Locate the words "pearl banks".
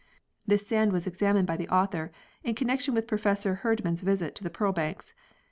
4.49-5.13